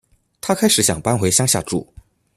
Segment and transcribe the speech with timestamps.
[0.41, 1.93] 她开始想搬回乡下住